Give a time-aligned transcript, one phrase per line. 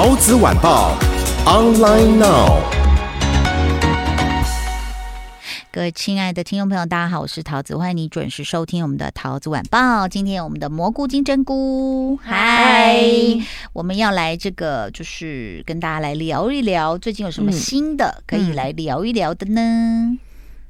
[0.00, 0.96] 陶子晚报
[1.44, 2.62] ，online now。
[5.72, 10.06] 各位亲爱的听众朋友，大家好，我是陶子，欢迎你准时收听我们的陶子晚报。
[10.06, 12.96] 今天我们的蘑菇金针菇，嗨，
[13.72, 20.16] 我们要来这个，就是跟大家来聊一聊，最近有什么新的可以来聊一聊的呢？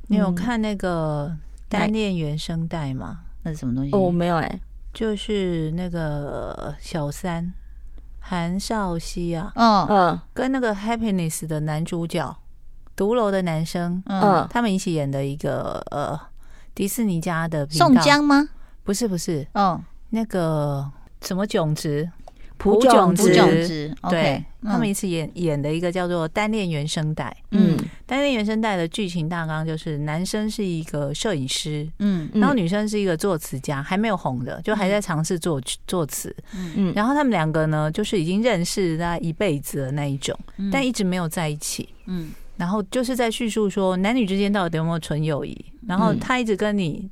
[0.07, 1.37] 你有看那个
[1.69, 3.19] 单恋原声带吗？
[3.43, 3.91] 那是什么东西？
[3.93, 4.59] 哦，没有哎、
[4.95, 7.53] 就是那个小三。
[8.29, 9.87] 韩少熙啊，嗯。
[9.89, 12.37] 嗯，跟那个 Happiness 的男主角，
[12.95, 16.19] 独楼的男生，嗯，他们一起演的一个呃
[16.75, 18.49] 迪士尼家的宋江吗？
[18.85, 20.91] 不是不是，嗯，那个
[21.23, 22.11] 什么囧植。
[22.59, 27.35] 朴炯植，对，他们一次演演的一个叫做《单恋原声带》。
[27.53, 36.35] 嗯，《单恋原声带》的剧情大纲就是男生是一个摄影师，嗯，然后女生是一个作词家，还没有红的，就还在尝试作作词。
[36.55, 40.39] 嗯，然后他们两个呢，就是已经认识大概一辈子的那一种，
[40.73, 41.89] 但一直没有在一起。
[42.07, 47.09] 嗯，然后就是在叙述说男女之间到底有没有纯友谊，然后他一直跟你。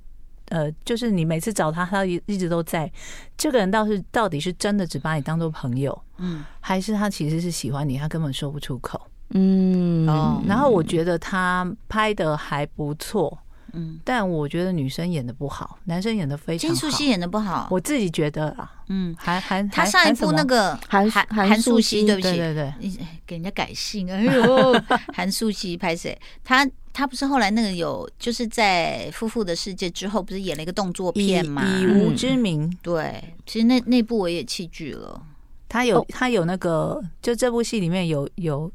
[0.48, 2.90] 呃，就是你每次找他，他一一直都在。
[3.36, 10.08] 这个人倒是到底是真的只把你当做朋友，嗯，还是他其实是喜欢你，他根本说不出口，嗯。
[10.08, 13.36] 哦，然后我觉得他拍的还不错，
[13.72, 16.74] 嗯，但我觉得女生演的不好，男生演的非常好。
[16.74, 26.16] 金素汐演的不好，我自己觉得啊，嗯，韩韩他上一部那个韩韩韩素汐，对不起，对对对，给人家改姓，哎呦，韩素汐拍谁？
[26.44, 26.66] 他。
[26.96, 31.62] 他不是后来那个有，就是在《夫妇的世界》之后，不是演了一个动作片吗？
[31.78, 32.62] 以无之名。
[32.62, 35.20] 嗯、对，其实那那部我也弃剧了。
[35.68, 38.72] 他有他有那个，就这部戏里面有有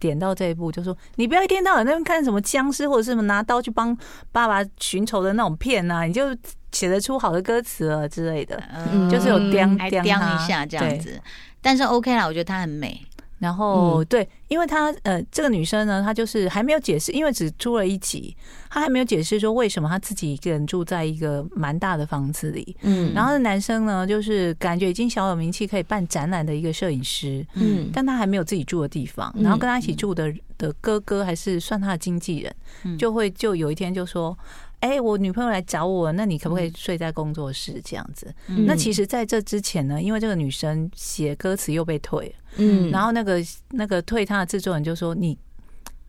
[0.00, 3.96] 点到这一部，就说你不要一天到晚那边看什么僵尸或者是什么拿刀去帮
[4.32, 6.36] 爸爸寻仇的那种片啊，你就
[6.72, 8.60] 写得出好的歌词了之类的，
[8.92, 11.20] 嗯、就是有掂掂一下这样子。
[11.62, 13.00] 但是 OK 啦，我觉得她很美。
[13.40, 18.36] 然后对，因为她呃，这个女生呢，她就是还没有解释，因为只出了一集，
[18.68, 22.76] 她还没有解释说为什么她自己一个人住在一个蛮大的房子里。
[22.82, 27.44] 嗯，然后男生呢，就是感觉已经小有名气，可以办展览的一个摄影师。
[27.54, 29.34] 嗯，但他还没有自己住的地方。
[29.38, 34.36] 然后跟他一起住的的哥哥还是算他的经纪人，就会就有一天就说。
[34.80, 38.32] 哎，我女朋友来找我，那你可不可以睡在工作室这样子？
[38.48, 43.40] 嗯、那其实在这之前呢，因为这个女生写歌词又被退了，嗯，然后那个
[43.70, 45.38] 那个退她的制作人就说：“你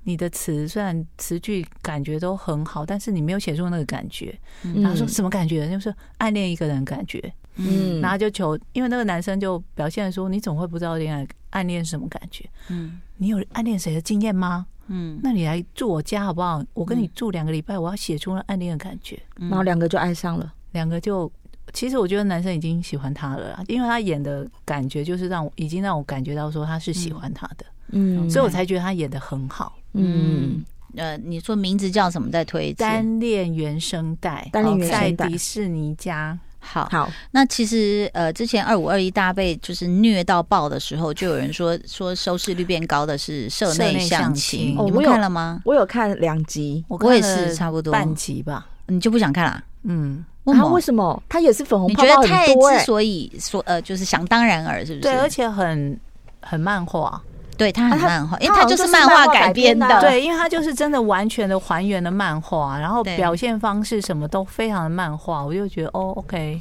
[0.03, 4.37] 你的词虽然词句感觉都很好，但是你没有写出那个感觉。
[4.63, 5.69] 嗯”然后说什么感觉？
[5.69, 7.21] 就是暗恋一个人感觉。
[7.57, 12.49] 嗯，然后就求，因为那个男生就表现说：“你总会不知道恋爱暗恋是什么感觉？
[12.69, 16.61] 嗯，你有暗恋谁的经验吗？”嗯，那你来住我家好不好？
[16.73, 21.31] 我跟你住两个礼拜，我要写出了暗恋的感觉，然后两个就爱上了，两个就
[21.71, 30.65] 其实我觉得男生已经喜欢他了，因为他演的感觉就是让我已经让我感觉到说他是喜欢他的，嗯，所以我才觉得他演的很好，嗯，
[30.95, 32.29] 呃，你说名字叫什么？
[32.29, 36.37] 再推一次，单恋原声带，单恋原声带，在迪士尼家。
[36.61, 45.59] 好，好，那其实呃，之前二五二一大家被就是虐到爆的时候，就有人说说收视率变高的是社内相亲，你们看了吗？
[45.65, 48.67] 我有看两集，我也是差不多半集吧。
[48.87, 49.63] 你就不想看了？
[49.83, 51.21] 嗯，他为什么？
[51.27, 55.01] 他也是粉红泡泡，你觉得太之所以说呃，就是想当然尔，是不是？
[55.01, 55.99] 对，而且很
[56.41, 57.21] 很漫画。
[57.61, 60.01] 对，他很漫画，因为他就是漫画改编的。
[60.01, 66.59] 对，因为他就是真的完全的还原了漫画，然后表现方式什么都非常的漫画，我就觉得哦，OK。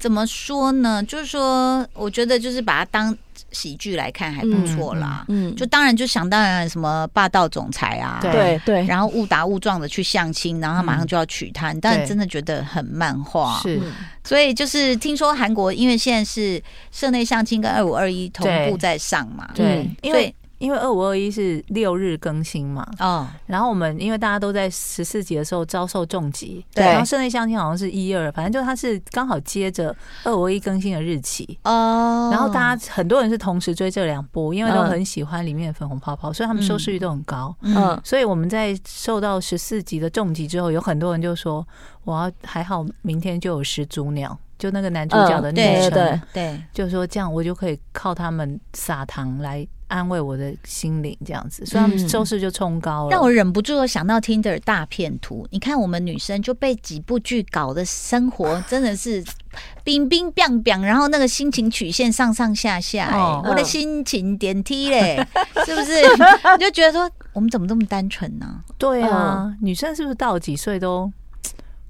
[0.00, 1.02] 怎么说呢？
[1.04, 3.16] 就是说，我觉得就是把它当
[3.52, 5.26] 喜剧来看还不错啦。
[5.28, 13.60] 嗯，就当然就想当然什么霸道总裁啊，对对，然后误打误撞的去相亲，然后他马上就要娶她，但真的觉得很漫画。
[13.62, 13.78] 是，
[14.24, 20.34] 所以就是听说韩国因为现在是社内相亲跟二五二一同步在上嘛，对，因为。
[20.60, 31.58] 因为二五二一是六日更新嘛，嗯，然后我们因为大家都在十四集的时候遭受重击，对，然后室内相亲好像是一二，反正就它是刚好接着二五二一更新的日期。
[31.64, 41.66] 哦，然后大家很多人是同时追这两部，因为都很喜欢里面的粉红泡泡，所以他们收视率都很高，嗯，所以我们在受到十四集的重击之后，有很多人就说
[42.04, 44.38] 我要还好，明天就有始祖鸟。
[44.60, 45.58] 就那个男主角的女
[45.88, 53.10] 生，对就是说这样我就可以靠他们撒糖来安慰我的心灵，这样子，所以他们收视就冲高了。
[53.10, 59.24] 让我忍不住想到 Tinder 大片图，你看我们女生就被几部剧搞的生活真的是
[59.82, 65.16] 冰冰冰冰，然后那个心情曲线上上下下、欸，哦我的心情电梯嘞，
[65.64, 65.94] 是不是？
[66.58, 68.62] 你 就觉得说我们怎么这么单纯呢？
[68.76, 71.10] 对啊，女生是不是到几岁都，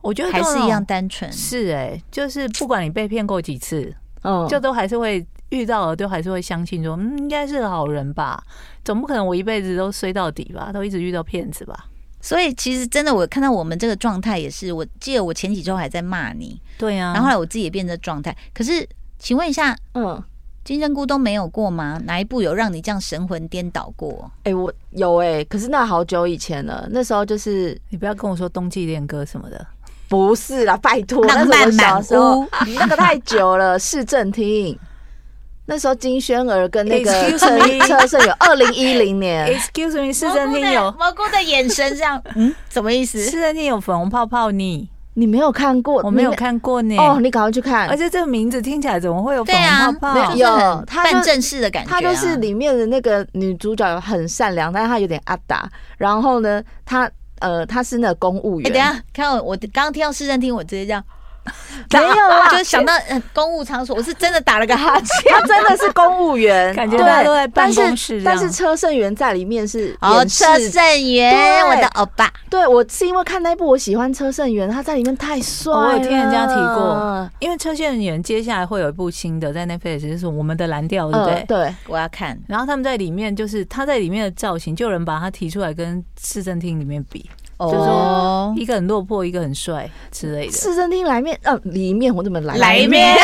[0.02, 1.31] 我觉得还是一样单纯。
[1.32, 5.26] 是哎、欸，就是不管你被骗过几次，嗯，就都还是会。
[5.50, 8.41] 遇到了都还是会相信说，嗯，应该是个好人吧，
[8.85, 11.87] 总不可能我一辈子都衰到底吧，都一直遇到骗子吧。
[12.20, 18.32] 所以其实真的，我看到我们这个状态也是，我记得我前几周还在骂你，对呀、啊，然后后来我自己也变成状态。
[18.55, 18.88] 可是，
[19.19, 20.23] 请问一下，嗯，
[20.62, 22.00] 金针菇都没有过吗？
[22.05, 24.31] 哪一部有让你这样神魂颠倒过？
[24.44, 29.67] 哎、欸，我有哎、欸，可是那好久以前了，那时候就是你不要跟我说冬季恋歌什么的，
[30.11, 32.45] 不是啦，拜托，浪漫满屋，
[32.77, 34.77] 那个太久了，市政厅。
[35.67, 39.57] 那时候金宣儿跟那个车车胜有，二零一零年。
[39.57, 43.25] Excuse me，市政厅有蘑菇的眼神这样， 嗯，什么意思？
[43.25, 46.03] 市政厅有粉红泡泡你你没有看过？
[46.03, 46.97] 我没有看过呢。
[46.97, 47.89] 哦，你赶快去看。
[47.89, 50.35] 而且这个名字听起来怎么会有粉红泡泡？
[50.35, 51.89] 有，它办正式的感觉。
[51.89, 55.71] 它就是里面的那个女主角很善良，但是她有点阿达。
[55.99, 57.09] 然后呢，她
[57.41, 58.71] 呃，他是那个公务员。
[58.71, 61.05] 哎，等下，看我，我刚刚听到市政厅，我直接这样。
[61.93, 62.93] 没有啊， 就是想到
[63.33, 65.33] 公务场所，我是真的打了个哈欠。
[65.33, 68.23] 他真的是公务员， 感觉大家都在办公室。
[68.25, 72.31] 但是车胜元在里面是哦，车胜元，我的欧巴。
[72.49, 75.81] 对，我是因为看那部，我喜欢车胜元，他在里面太帅了。
[75.81, 81.45] 我有听人家提过，因为车胜元接下来会有一部新的在 Netflix，就是我们的蓝调，对不对？
[81.49, 82.39] 对，我要看。
[82.47, 87.29] 然后他们在里面，就是他在里面的造型，就有人把他提出来跟市政厅里面比。
[87.61, 90.53] 就说一个很落魄，一个很帅之类的。
[90.53, 92.57] 市政厅来面，呃，里面我怎么来？
[92.57, 93.17] 来面，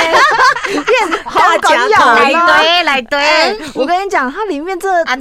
[1.25, 3.19] 花甲来对来对。
[3.75, 5.17] 我跟你讲，它里面这太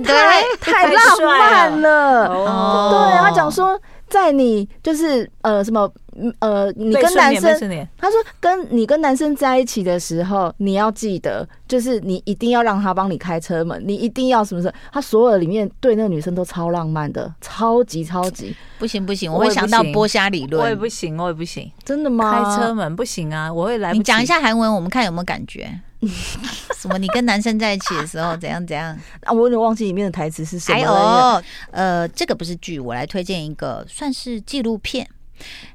[0.59, 2.27] 太浪漫了。
[2.27, 3.79] 对，他讲说，
[4.09, 5.89] 在你就是呃什么。
[6.39, 18.55] 呃，你跟男生，他说跟你跟男生在一起的时候，你要记得，就是你一定要让他帮你开车门，你一定要什么什么，他所有里面对那个女生都超浪漫的，超级超级。
[18.79, 22.43] 不行不行，我会想到剥虾理论，我也不行，我也不行，真的吗？
[22.43, 23.99] 开车门不行啊，我会来不及。
[23.99, 25.69] 你讲一下韩文，我们看有没有感觉。
[26.77, 26.97] 什么？
[26.97, 28.95] 你跟男生在一起的时候怎样怎样？
[29.23, 30.91] 啊，我有点忘记里面的台词是什么了。
[30.91, 35.07] 哦，呃，这个不是剧，我来推荐一个，算是纪录片。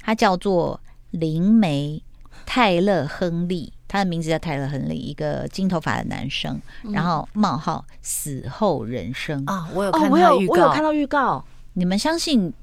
[0.01, 0.79] 他叫做
[1.11, 2.01] 灵媒
[2.45, 6.61] 泰勒·亨利，他的名字叫泰勒·亨利，一个金头发的男生。
[6.91, 11.45] 然后冒号死后人生啊，我有看到预告，我有看到预告。
[11.73, 12.53] 你们相信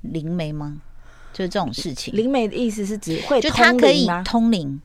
[0.00, 0.82] 灵媒吗？
[1.32, 2.14] 就是这种事情。
[2.14, 4.78] 灵媒的意思是指会就他可以通灵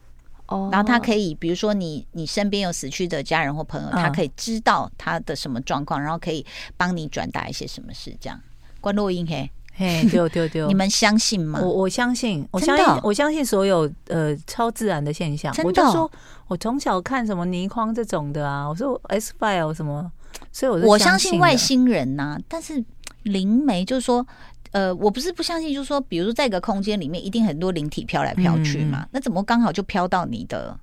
[0.45, 6.45] 哦，然后他可以，比如说你你身边有死去的家人或朋友，他可以知道他的什么状况，然后可以
[6.77, 8.39] 帮你转达一些什么事，这样。
[8.79, 9.51] 关洛音嘿。
[9.79, 10.65] 嘿，丢丢丢！
[10.69, 11.59] 你们相信吗？
[11.61, 15.53] 我我相信，我相信，我相信所有呃超自然的现象。
[15.63, 16.11] 我就说，
[16.47, 20.11] 我从小看什么倪匡这种的啊，我说 X File 什么，
[20.51, 22.39] 所以我我相信外星人呐。
[22.47, 22.83] 但是
[23.21, 24.25] 灵媒就是说，
[24.71, 29.05] 呃，我不是不相信，就是说，比如说在一个空间里面，一定很多灵体飘来飘去嘛。
[29.11, 30.75] 那怎么刚好就飘到你的？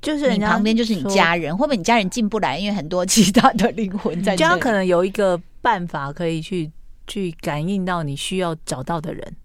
[0.00, 2.58] 就是你旁边就是你家人，会不会你家人进不来？
[2.58, 4.34] 因为很多其他的灵魂在。
[4.34, 6.70] 家可能有一个办法可以去。
[7.12, 9.36] 去感应到你需要找到的人，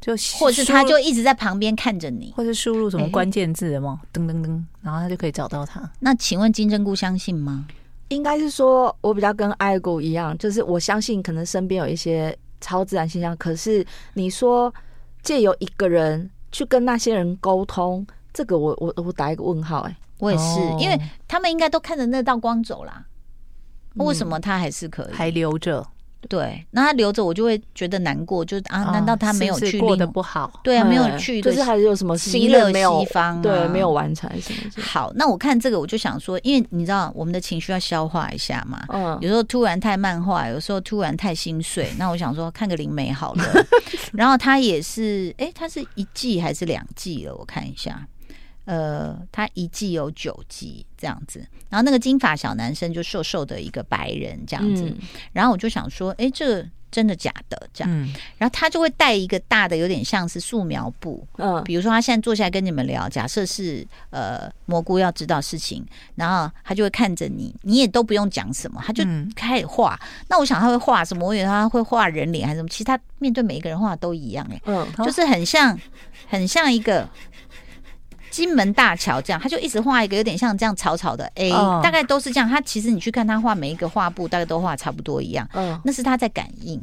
[0.00, 4.00] 就或是他就一直在旁边看着你，或是输入什么关键字的吗？
[4.14, 5.92] 噔噔噔，然后他就可以找到他。
[5.98, 7.66] 那请问金针菇相信吗？
[8.08, 13.36] 应该是说，我比较跟爱狗一样，就是我相信可能身边有一些超自然现象。
[13.36, 13.84] 可是
[14.14, 14.72] 你说
[15.22, 19.80] 借由一个人去跟那些人沟通，这个我我我打一个问号。
[19.80, 23.04] 哎，我也是，因为他们应该都看着那道光走啦，
[23.96, 25.86] 为什么他还是可以还留着？
[26.28, 30.60] 对，那他留着我就会觉得难过，就是啊，难道他没有去过得不好？
[30.62, 34.58] 对啊，没有去，就是还是有什么西乐西方，对，没有完成什么。
[34.82, 43.44] 好，那我看这个我就想说，因为你知道我们的情绪要消化一下嘛，嗯，有时候突然太漫画，有时候突然太心碎，那我想说看个灵媒好了。
[44.12, 47.34] 然后他也是，哎，他是一季还是两季了？
[47.34, 48.06] 我看一下。
[48.70, 54.96] 呃，他一季有九集这样子，然后那个金发小男生就瘦瘦的一个白人这样子，嗯、
[55.32, 57.68] 然后我就想说，哎，这个真的假的？
[57.74, 65.84] 这样，嗯、然后他就会带一个大的，有点像是素描布，嗯，比如说他现在坐下来跟你们聊，假设是呃蘑菇要知道事情，
[66.14, 69.02] 然后他就会看着你，你也都不用讲什么，他就
[69.34, 69.98] 开始画。
[70.00, 71.26] 嗯、那我想他会画什么？
[71.26, 72.68] 我以为他会画人脸还是什么？
[72.68, 75.76] 其实他面对每一个人画都一样，哎，嗯，就是很像，
[76.28, 77.08] 很像一个。
[78.40, 82.48] 金门大桥这样，他就一直画一个有点像这样草草的 A，、哦、大概都是这样。
[82.48, 85.46] 他其实你去看他画每一个画布，大概都画差不多一样。
[85.52, 86.82] 嗯，那是他在感应。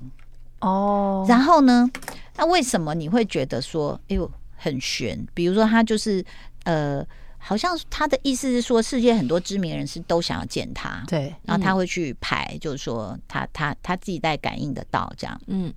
[0.60, 1.90] 哦，然后呢，
[2.36, 5.18] 那为什么你会觉得说，哎呦很玄？
[5.34, 6.24] 比如说他就是
[6.66, 7.04] 呃，
[7.40, 15.74] 好像他的意思是说，世界很多知名人士都想要见他，对，然后他会去排，就是说他他他自己在感应得到这样，嗯。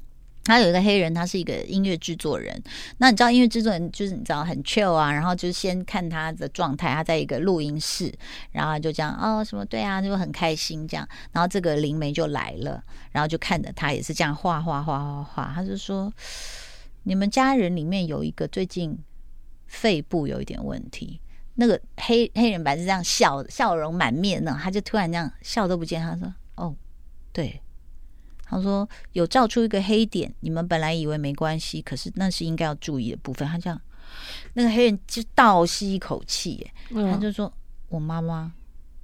[0.50, 2.61] 他有一个黑人，他是一个音乐制作人。
[2.99, 8.12] 那你知道音乐制作人就是你知道很 chill 啊，然后就先看他的状态，他在一个录音室，
[8.50, 11.09] 然后就这样哦什么对啊，就很开心这样。
[11.30, 15.52] 然后这个灵媒就来了，然后就看着他也是这样画画画画画。
[15.54, 16.12] 他就说，
[17.04, 18.99] 你们家人里面有一个最近
[19.69, 21.21] 肺部有一点问题。
[21.54, 26.02] 那个黑黑人白是这样笑笑容满面呢，他就突然这样笑都不见。
[26.02, 26.75] 他说哦
[27.33, 27.62] 对。
[28.50, 33.49] 他说有照出一个黑点，你们本来以为没关系，可是那是应该要注意的部分。
[33.49, 33.80] 他这样，
[34.54, 37.52] 那个黑人就倒吸一口气，他就说
[37.88, 38.52] ：“我妈妈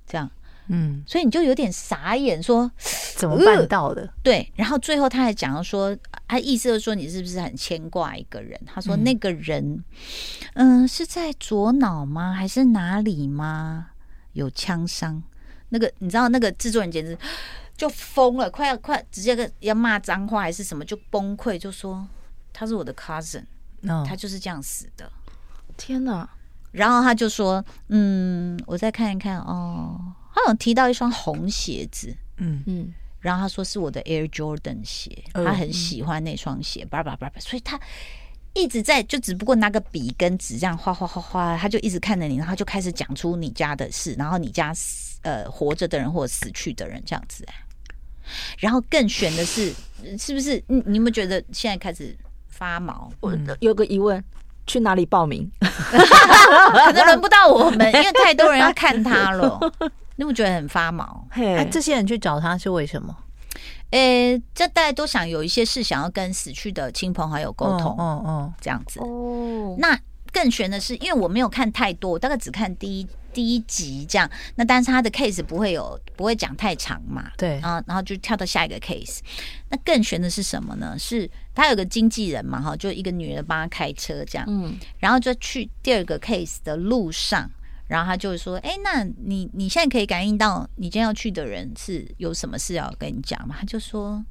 [0.07, 0.29] 这样。”
[0.69, 2.69] 嗯，所以你就有点傻眼，说
[3.17, 4.13] 怎么办到的？
[4.21, 8.61] 对，然后最后他还讲说，他意思就是说你是不是很牵挂一个人？
[8.67, 9.85] 他说那个人，
[10.55, 12.33] 嗯，是在左脑吗？
[12.33, 13.91] 还是哪里吗？
[14.33, 15.23] 有枪伤？
[15.69, 17.17] 那个你知道，那个制作人简直。
[17.77, 22.07] 就疯了，快要快直接跟要骂脏话还是什么，就崩溃，就说
[22.53, 23.45] 他是我的 cousin，
[24.07, 25.11] 他就是这样死的。
[25.77, 26.29] 天哪！
[26.73, 29.99] 然后他就说，嗯，我再看一看哦，
[30.35, 37.81] 他好像提到一双红鞋子，嗯嗯，然后他说是我的 Air Jordan 鞋，他很喜欢那双鞋，叭叭叭叭，所以他
[38.53, 44.73] 一直在就只不过拿个笔跟纸这样画画画画，他就一直看着你，然后就开始讲出你家的事，然后你家
[45.23, 47.55] 呃活着的人或者死去的人这样子哎。
[48.59, 49.73] 然后更悬的是，
[50.19, 50.83] 是不是你？
[50.87, 52.17] 你有没有觉得现在开始
[52.49, 53.11] 发毛？
[53.21, 54.23] 我有个疑问，
[54.67, 55.51] 去哪里报名？
[55.61, 59.59] 可能轮不到我们， 因为太多人要看他了。
[60.17, 61.27] 你有没有觉得很发毛？
[61.31, 63.15] 哎，这些人去找他是为什么？
[63.91, 68.99] 呃，这大家都想有一些事想要跟死去的亲朋好友沟通，嗯嗯，这样子。
[69.01, 69.99] 哦，那
[70.33, 73.07] 更悬的是，因为我没有看太多，我大概只看第一。
[73.37, 77.31] 第一集这样，那但是他的 case 不会有不会讲太长嘛？
[77.37, 79.19] 对，然后然后就跳到下一个 case。
[79.69, 80.99] 那更悬的是什么呢？
[80.99, 87.51] 是他有个经纪人嘛，哈，就一个女人帮他开车这样，嗯，然后就去第二个 case 的路上，
[87.89, 94.25] 然后他就说：“哎，那你你现在可以感应到你今天要去的人是有什么事要跟你讲吗？”他就说：“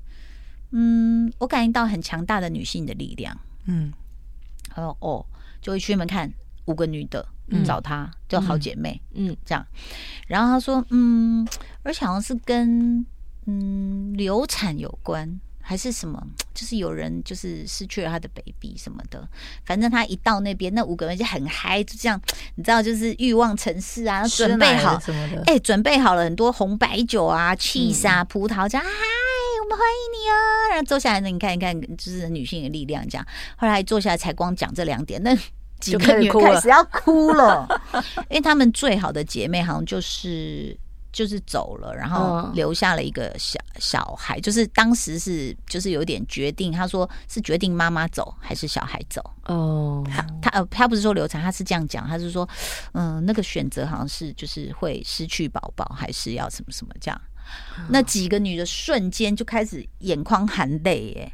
[0.73, 3.93] 嗯，我感应到很强大的女性的力量。”嗯，
[4.69, 5.23] 他说：“哦，
[5.61, 6.31] 就会去门看
[6.65, 7.25] 五个女的。”
[7.63, 9.63] 找他就好姐妹，嗯，嗯，这样，
[10.25, 11.47] 然后她说，嗯，
[11.83, 13.05] 而且好像是跟
[13.45, 16.19] 嗯流产有关，还是什么，
[16.55, 19.29] 就是有人就是失去了他的 baby 什么的，
[19.63, 22.19] 反正他一到那边，那五个人就很嗨，就这样，
[22.55, 28.91] 你知道，就是欲望城市啊，准备好什么的，哎，准备好了很多红白酒啊，cheese 啊，葡萄，这样，嗨，
[29.63, 30.33] 我们欢迎你啊，
[30.71, 35.37] 然后坐下来呢，你看一看，就是女性的力量，这样，后来坐下来才光讲这两点，那。
[35.79, 37.67] 几个女开始要哭了，
[38.29, 40.75] 因为他们最好的姐妹好像就是
[41.11, 50.03] 就是走了，然后留下了一个小小孩，就是当时是就是有点决定，他说是决定妈妈走还是小孩走哦。
[50.09, 52.47] 他他呃他不是说流产，他是这样讲，他是说
[52.93, 57.21] 嗯那个选择好像是就是会失去宝宝，还是要什么什么这样。
[57.89, 61.31] 那几个女的瞬间就开始眼眶含泪耶。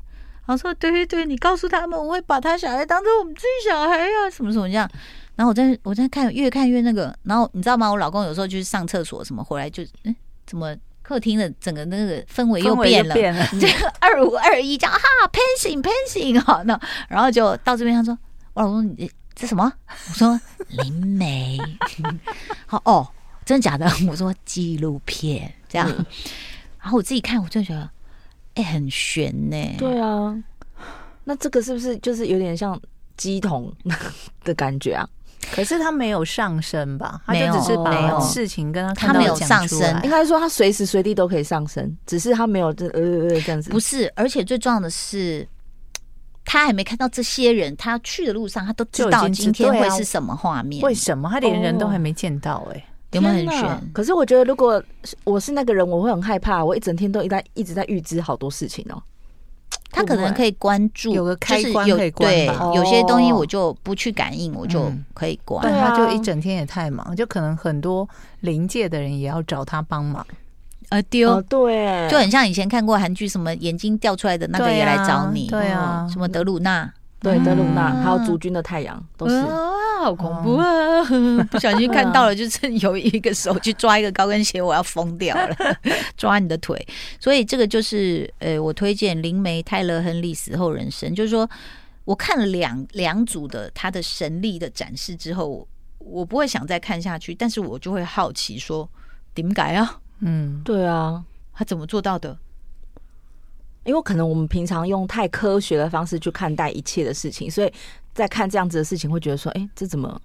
[0.52, 4.90] 我说对对对，你告诉他们，我会把他小孩当做我们自己小孩呀、啊，什么什么这样。
[5.36, 7.16] 然后我在我在看，越看越那个。
[7.24, 7.90] 然后你知道吗？
[7.90, 10.16] 我老公有时候就是上厕所什么，回来就嗯，
[10.46, 13.16] 怎么客厅的整个那个氛围又变了？
[13.16, 18.18] 变了 这个二五二一这样哈，pansing pansing 好，那然后就到这边，他说
[18.54, 19.72] ：“我老公，你这什么？”
[20.10, 21.58] 我说：“灵媒。”
[22.68, 23.08] 好哦，
[23.46, 23.90] 真的假的？
[24.10, 25.90] 我说纪录片这样。
[25.90, 26.06] 嗯、
[26.82, 27.90] 然后我自己看，我就觉得。
[28.56, 29.76] 哎、欸，很悬呢、欸。
[29.78, 30.36] 对啊，
[31.24, 32.80] 那这个是不是就是有点像
[33.18, 33.74] 鸡同
[34.44, 35.08] 的感觉啊？
[35.54, 37.22] 可是他没有上升吧？
[37.26, 43.70] 他就只是把事情跟他看到他没有上升，应该说他随时随地都可以上升，只是他没有这呃呃这样子。
[43.72, 45.46] 不是，而且最重要的是，
[46.46, 50.86] 他还没看到这些人，他去的路上他都知道今天会是什么画面、啊。
[50.86, 52.78] 为什么他连人都还没见到、欸？
[52.78, 52.86] 哎。
[53.12, 53.92] 有没有很悬？
[53.94, 54.82] 可是我觉得，如果
[55.24, 56.64] 我是那个人，我会很害怕。
[56.64, 59.02] 我一整天都一在一直在预知好多事情哦。
[59.94, 65.62] 他可能可以关注，有个开关可以关对，有些东西我就不去感应，我就可以关。
[65.64, 68.08] 但他就一整天也太忙，就可能很多
[68.40, 70.26] 灵界的人也要找他帮忙。
[70.88, 76.92] 呃，丢对，就很像以前看过韩剧，什么眼睛掉出来的那个也来找你，对啊，什么德鲁纳，
[77.22, 79.70] 对德鲁纳，还有主君的太阳都是啊。
[80.02, 81.04] 好恐怖啊！
[81.52, 85.56] 不小心看到了， 就是有一个手去抓一个高跟鞋，我要疯掉了，
[86.18, 86.84] 抓你的腿。
[87.20, 91.48] 所以这个就是呃，我推荐灵媒泰勒·亨利死后人生，就是说
[92.04, 95.68] 我看了两两组的他的神力的展示之后，
[96.00, 98.90] 我不会想再看下去，但是我就会好奇说，
[99.36, 100.00] 点解啊？
[100.22, 101.24] 嗯，对啊，
[101.54, 102.36] 他怎么做到的？
[103.84, 107.72] 因为可能我们平常用太科学的方式去看待一切的事情，所以
[108.14, 110.22] 在看这样子的事情，会觉得说，哎，这怎么？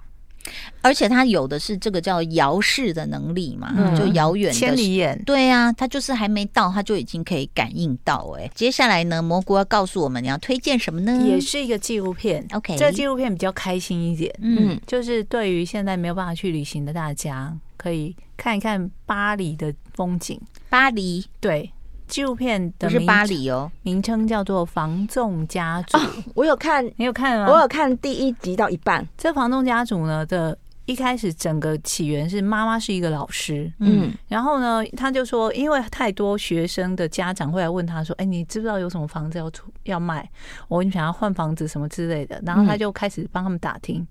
[0.80, 5.20] 而且他有的是这个叫遥视的能力嘛，嗯、就遥远的千里眼。
[5.24, 8.32] 对啊，他就是还没到，他就已经可以感应到。
[8.38, 11.20] 哎，接下来呢，蘑菇要告诉我们，你要推荐什么呢？
[11.26, 12.46] 也是一个纪录片。
[12.52, 14.32] OK，这个纪录片比较开心一点。
[14.40, 20.40] 嗯，就是对于现在没有办法去旅行的大家，可以看一看巴黎的风景。
[20.70, 21.72] 巴黎，对。
[22.06, 25.98] 纪录片的是巴黎哦，名称叫做《房仲家族》。
[26.34, 27.46] 我有看，你有看吗？
[27.50, 29.06] 我有看第一集到一半。
[29.18, 40.28] 这房仲家族呢的一开始，整个起源是妈妈是一个老师，嗯，然后呢，他就说，因为太多学生的家长会来问他说：“哎，你知不知道有什么房子要出要卖？
[40.68, 44.06] 我你想要换房子什么之类的。”然后他就开始帮他们打听，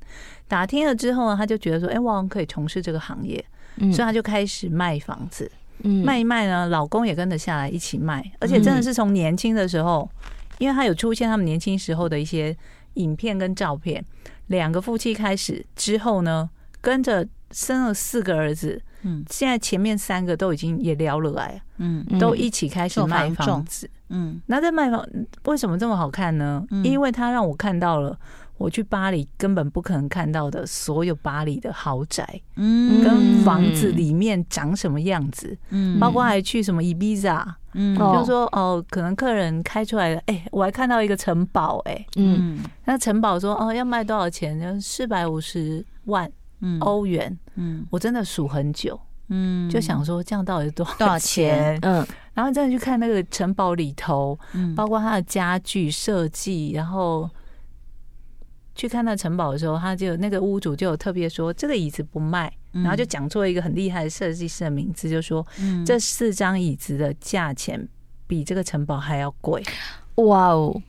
[0.48, 3.44] 打听了之后呢，他就觉得说：“哎，我好像可以从事这个行业。”
[3.78, 5.52] 所以他就开始卖房子。
[5.84, 10.10] 卖一卖呢，老公也跟着下来一起卖，而且真的是从年轻的时候，
[10.58, 12.56] 因为他有出现他们年轻时候的一些
[12.96, 14.04] 影片跟照片，
[14.48, 16.50] 两个夫妻开始之后呢，
[16.82, 23.64] 跟着生了四个儿子，嗯，现在前面三个都已经也聊了来，嗯，都一起开始卖房。
[23.66, 25.06] 子，嗯，那在卖房
[25.46, 26.66] 为什么这么好看呢？
[26.84, 28.18] 因为他让我看到了。
[28.58, 32.26] 我去巴黎根本不可能看到的所有巴黎的豪宅，
[32.56, 44.58] 嗯，跟房子里面长什么样子，嗯，包括还去什么伊比萨，嗯，就是说哦，可能客人开出来的，哎，我还看到一个城堡，哎，嗯，那城堡说哦要卖多少钱？
[44.58, 46.32] 就四百五十万
[46.80, 51.78] 欧元，嗯，我真的数很久，嗯，就想说这样到底是多多少钱？
[51.82, 57.30] 嗯，然后再去看那个城堡里头，嗯，包括它的家具设计，然后。
[58.78, 65.48] 去看那城堡的时候，他就那个屋主就有特别说这个椅子不卖，然后就讲出了一个很厉害的设计师的名字，就说
[65.86, 67.88] 这四张椅子的价钱
[68.28, 69.64] 比这个城堡还要贵。
[70.16, 70.82] 哇哦！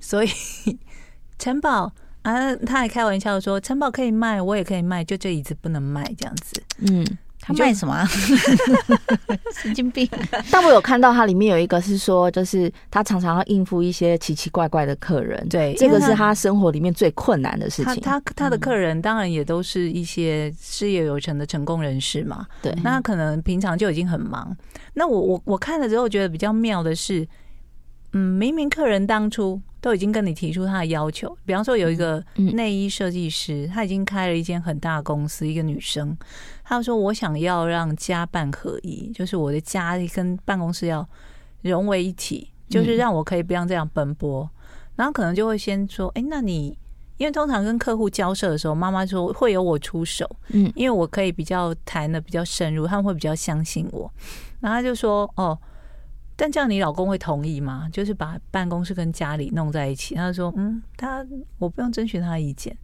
[0.00, 0.30] 所以
[1.38, 1.92] 城堡
[2.24, 6.62] 啊，他还开玩笑说城堡可以卖，我也可以卖，就这椅子不能卖这样子。
[6.80, 7.06] 嗯。
[7.46, 8.08] 他卖什么、啊？
[9.52, 10.08] 神经病！
[10.50, 15.46] 但我有看到他里面有一个是说，就是他常常要应付一些奇奇怪怪的客人。
[15.50, 17.96] 对，这个是他生活里面最困难的事情。
[17.96, 22.46] 他他，他的客人当然也都是一些事业有成的成功人士嘛。
[22.62, 24.56] 对，那可能平常就已经很忙。
[24.94, 27.28] 那我我我看了之后觉得比较妙的是，
[28.14, 29.60] 嗯，明明客人当初。
[29.84, 36.16] 都已经跟你提出他的要求，比方说有一个内衣设计师，他已经开了一间很大的公司，一个女生，
[36.64, 41.06] 她说我想要让家办合一，就是我的家跟办公室要
[41.60, 44.48] 融为一体，就是让我可以不要这样奔波。
[44.96, 46.74] 然后可能就会先说，哎，那你
[47.18, 54.10] 因为通常跟客户交涉的时候，妈妈说会由我出手，嗯，因为我可以比较谈的比较深入，他们会比较相信我。
[54.60, 55.58] 然后他就说，哦。
[56.36, 57.88] 但这样你老公会同意吗？
[57.92, 60.14] 就是把办公室跟家里弄在一起。
[60.14, 61.24] 他说：“嗯，他
[61.58, 62.76] 我不用征询他的意见，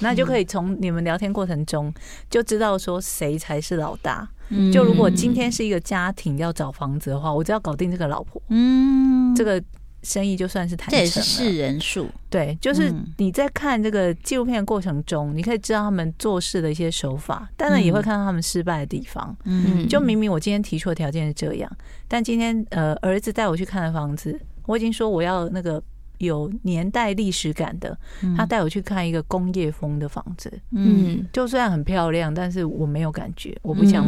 [0.00, 1.92] 那就可以从你们聊天过程中
[2.30, 4.28] 就知道说谁才是老大。
[4.72, 9.62] 就如果今天是一个家庭要找房子的话，我就要搞定这个老婆，嗯，这个。”
[10.04, 12.06] 生意就算是谈成了，这也是识人数。
[12.30, 19.36] 对，就是你在看这个纪录片的过程中，你可以知道他们做事的一些手法，当然也会看到他们失败的地方。
[19.44, 21.70] 嗯，就明明我今天提出的条件是这样，
[22.06, 25.82] 但今天呃儿子带我去看的房子，我已经说我要那个
[26.18, 27.96] 有年代历史感的，
[28.36, 30.52] 他带我去看一个工业风的房子。
[30.72, 34.04] 嗯，就虽然很漂亮，但是我没有感觉，我不想。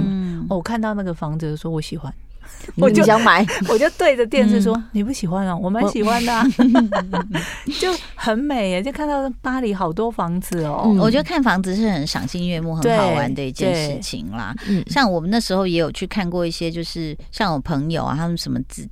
[0.49, 2.13] 哦，我看到那个房子的时候，我喜欢。
[2.77, 5.57] 我就想买， 我就对着电视说：“你不喜欢啊？
[5.57, 6.45] 我蛮喜欢的，啊，
[7.81, 8.83] 就很美耶！
[8.83, 10.95] 就看到巴黎好多房子哦。
[10.99, 14.55] 我觉得看房子是很赏心悦目，很好玩的一件事情啦。
[14.89, 18.89] 像我们那时候也有去看过一些，就是像我朋友啊，他们什么自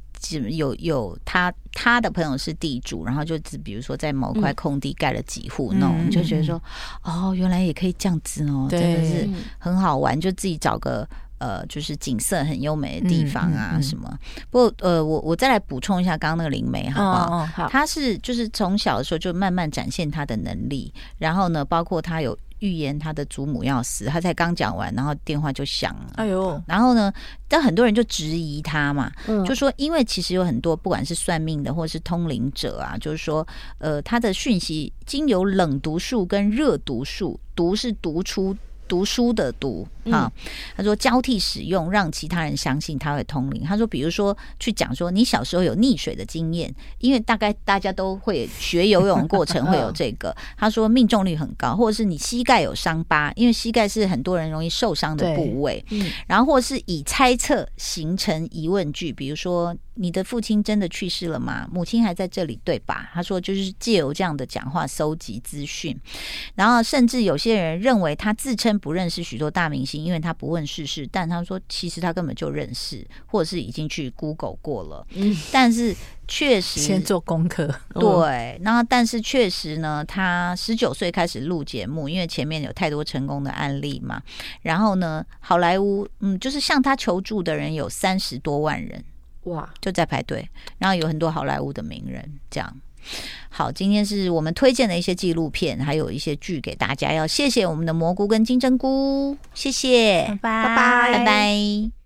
[0.48, 6.58] 有有他他的朋友是地主，然后就只比如说在某块空地盖了几户那种，就觉得说
[7.02, 11.06] 哦，原来也可以这样子哦，真的是很好玩，就自己找个。
[11.38, 14.18] 呃，就是景色很优美的地方啊，什么？
[14.50, 17.46] 不过呃，我我再来补充一下刚刚那个灵媒，好不好？
[17.46, 26.12] 好，他是就是从小的时候就慢慢展现他的能力，然后呢，包括他有预言他的祖母要死，他才刚讲完，然后电话就响了。
[26.14, 27.12] 哎呦，然后呢，
[27.48, 33.46] 但很多人就质疑他嘛，嗯就说因为其实有很多不管是算命的或是通灵者啊，就是说，
[33.78, 38.56] 呃，他的讯息经由冷读术跟热读术，读是读出。
[38.86, 40.30] 读书的读啊，
[40.76, 43.62] 他说交替使用，让其他人相信他会通灵。
[43.64, 50.34] 他说，比如说去讲说你小时候有溺水的经验，因为大概大家都会学游泳过程会有 这个。
[50.56, 55.84] 他说命中率很高，或者是你膝盖有伤疤，因为膝盖是很多人容易受伤的部位。
[56.26, 61.66] 然后或是以猜测形成疑问句，比如说你的父亲真的去世了吗？
[61.72, 63.10] 母亲还在这里对吧？
[63.14, 65.98] 他说就是借由这样的讲话搜集资讯，
[66.54, 68.74] 然后甚至有些人认为他自称。
[68.84, 71.08] 不认识许多大明星，因为他不问世事。
[71.10, 75.06] 但他说，其实他根本就认识，或者是已经去 Google 过了。
[75.14, 75.94] 嗯，但是
[76.28, 77.72] 确实先做功课。
[77.94, 84.20] 对，那但是确实呢，他十九岁开始录节目，因为前面有太多成功的案例嘛。
[84.62, 89.02] 然后呢，好莱坞，嗯，就是向他求助的人有三十多万人，
[89.44, 90.48] 哇，就在排队。
[90.78, 92.76] 然后有很多好莱坞的名人，这样。
[93.50, 97.12] 好，今天是我们推荐的一些纪录片，还有一些剧给大家。
[97.12, 102.03] 要谢谢我们的蘑菇跟金针菇，谢谢，拜拜，拜拜。